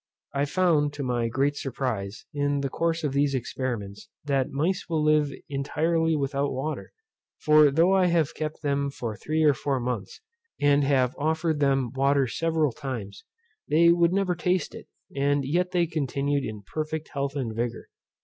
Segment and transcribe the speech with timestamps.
[0.33, 5.03] I found, to my great surprize, in the course of these experiments, that mice will
[5.03, 6.91] live intirely without water;
[7.37, 10.19] for though I have kept them for three or four months,
[10.59, 13.25] and have offered them water several times,
[13.69, 17.85] they would never taste it; and yet they continued in perfect health and vigour.